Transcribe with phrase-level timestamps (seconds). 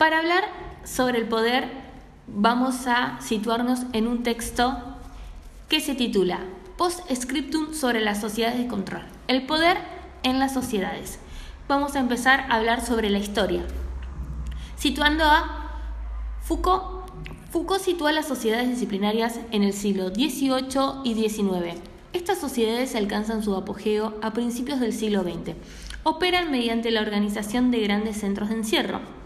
[0.00, 0.44] Para hablar
[0.82, 1.68] sobre el poder,
[2.26, 4.74] vamos a situarnos en un texto
[5.68, 6.40] que se titula
[6.78, 9.02] Post Scriptum sobre las sociedades de control.
[9.28, 9.76] El poder
[10.22, 11.18] en las sociedades.
[11.68, 13.62] Vamos a empezar a hablar sobre la historia.
[14.74, 15.68] Situando a
[16.44, 17.06] Foucault.
[17.50, 21.78] Foucault sitúa las sociedades disciplinarias en el siglo XVIII y XIX.
[22.14, 25.56] Estas sociedades alcanzan su apogeo a principios del siglo XX.
[26.04, 29.19] Operan mediante la organización de grandes centros de encierro.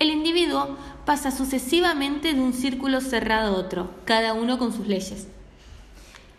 [0.00, 5.28] El individuo pasa sucesivamente de un círculo cerrado a otro, cada uno con sus leyes.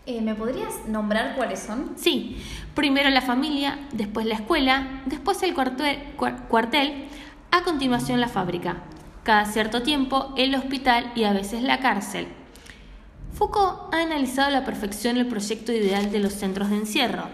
[0.04, 1.92] Eh, ¿Me podrías nombrar cuáles son?
[1.94, 2.42] Sí,
[2.74, 7.04] primero la familia, después la escuela, después el cuartel,
[7.52, 8.82] a continuación la fábrica,
[9.22, 12.26] cada cierto tiempo el hospital y a veces la cárcel.
[13.32, 17.26] Foucault ha analizado a la perfección el proyecto ideal de los centros de encierro.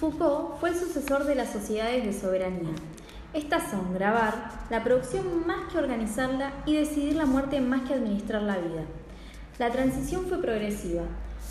[0.00, 2.72] Foucault fue el sucesor de las sociedades de soberanía.
[3.34, 4.32] Estas son grabar,
[4.70, 8.82] la producción más que organizarla y decidir la muerte más que administrar la vida.
[9.58, 11.02] La transición fue progresiva.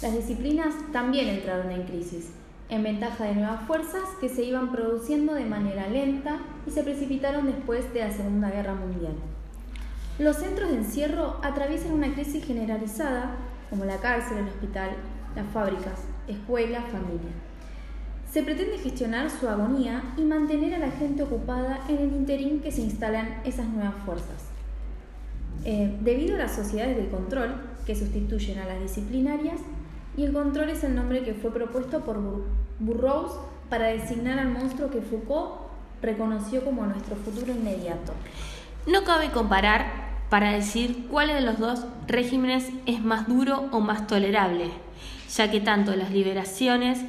[0.01, 2.29] Las disciplinas también entraron en crisis,
[2.69, 7.47] en ventaja de nuevas fuerzas que se iban produciendo de manera lenta y se precipitaron
[7.47, 9.15] después de la Segunda Guerra Mundial.
[10.19, 13.35] Los centros de encierro atraviesan una crisis generalizada,
[13.69, 14.91] como la cárcel, el hospital,
[15.35, 15.99] las fábricas,
[16.29, 17.33] escuela, familia.
[18.33, 22.71] Se pretende gestionar su agonía y mantener a la gente ocupada en el interín que
[22.71, 24.47] se instalan esas nuevas fuerzas.
[25.65, 27.53] Eh, debido a las sociedades de control,
[27.85, 29.59] que sustituyen a las disciplinarias,
[30.17, 32.17] y el control es el nombre que fue propuesto por
[32.79, 33.33] Burroughs
[33.69, 35.51] para designar al monstruo que Foucault
[36.01, 38.13] reconoció como nuestro futuro inmediato.
[38.87, 39.85] No cabe comparar
[40.31, 44.71] para decir cuál de los dos regímenes es más duro o más tolerable,
[45.29, 46.99] ya que tanto las liberaciones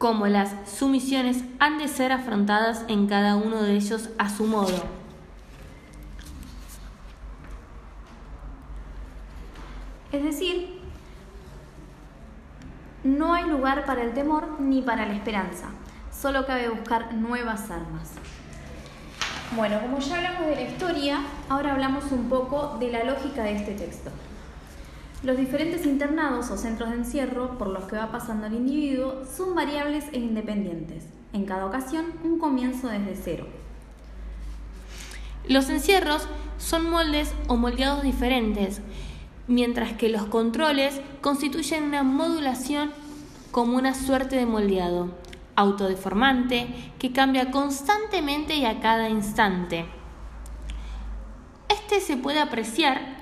[0.00, 4.82] como las sumisiones han de ser afrontadas en cada uno de ellos a su modo.
[10.10, 10.80] Es decir,
[13.04, 15.66] no hay lugar para el temor ni para la esperanza,
[16.10, 18.12] solo cabe buscar nuevas armas.
[19.54, 23.56] Bueno, como ya hablamos de la historia, ahora hablamos un poco de la lógica de
[23.56, 24.10] este texto.
[25.22, 29.54] Los diferentes internados o centros de encierro por los que va pasando el individuo son
[29.54, 31.04] variables e independientes.
[31.32, 33.46] En cada ocasión, un comienzo desde cero.
[35.46, 36.26] Los encierros
[36.58, 38.80] son moldes o moldeados diferentes
[39.50, 42.92] mientras que los controles constituyen una modulación
[43.50, 45.10] como una suerte de moldeado,
[45.56, 46.68] autodeformante,
[47.00, 49.86] que cambia constantemente y a cada instante.
[51.68, 53.19] Este se puede apreciar,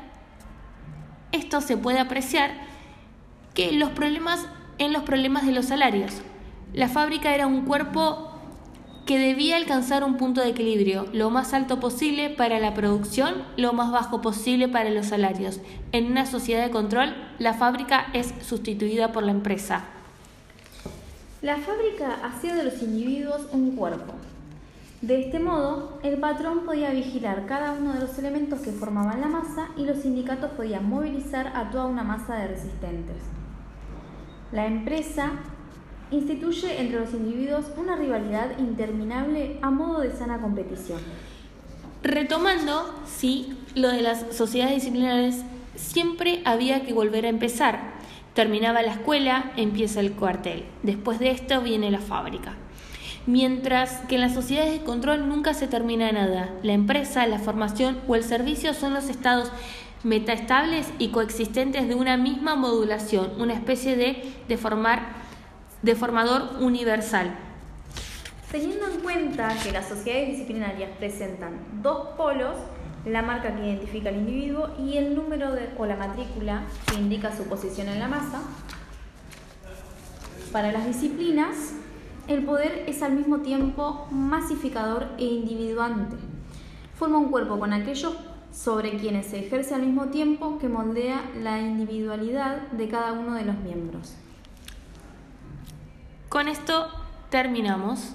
[1.32, 2.52] esto se puede apreciar
[3.54, 4.46] que los problemas
[4.78, 6.12] en los problemas de los salarios.
[6.72, 8.28] La fábrica era un cuerpo
[9.06, 13.72] que debía alcanzar un punto de equilibrio, lo más alto posible para la producción, lo
[13.72, 15.60] más bajo posible para los salarios.
[15.92, 19.84] En una sociedad de control, la fábrica es sustituida por la empresa.
[21.40, 24.12] La fábrica hacía de los individuos un cuerpo.
[25.00, 29.28] De este modo, el patrón podía vigilar cada uno de los elementos que formaban la
[29.28, 33.16] masa y los sindicatos podían movilizar a toda una masa de resistentes.
[34.50, 35.30] La empresa
[36.10, 40.98] instituye entre los individuos una rivalidad interminable a modo de sana competición.
[42.02, 45.44] Retomando, sí, lo de las sociedades disciplinarias,
[45.76, 47.98] siempre había que volver a empezar.
[48.34, 50.64] Terminaba la escuela, empieza el cuartel.
[50.82, 52.56] Después de esto viene la fábrica.
[53.28, 56.48] Mientras que en las sociedades de control nunca se termina nada.
[56.62, 59.52] La empresa, la formación o el servicio son los estados
[60.02, 67.36] metaestables y coexistentes de una misma modulación, una especie de deformador universal.
[68.50, 72.56] Teniendo en cuenta que las sociedades disciplinarias presentan dos polos,
[73.04, 77.36] la marca que identifica al individuo y el número de, o la matrícula que indica
[77.36, 78.40] su posición en la masa,
[80.50, 81.74] para las disciplinas,
[82.28, 86.16] el poder es al mismo tiempo masificador e individuante.
[86.94, 88.14] Forma un cuerpo con aquellos
[88.52, 93.44] sobre quienes se ejerce al mismo tiempo que moldea la individualidad de cada uno de
[93.44, 94.14] los miembros.
[96.28, 96.88] Con esto
[97.30, 98.14] terminamos.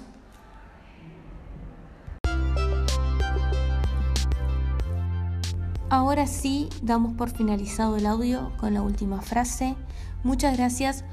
[5.90, 9.74] Ahora sí, damos por finalizado el audio con la última frase.
[10.22, 11.04] Muchas gracias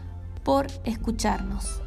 [0.44, 1.82] por escucharnos.